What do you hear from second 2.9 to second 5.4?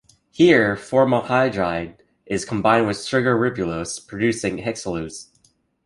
sugar ribulose, producing hexulose.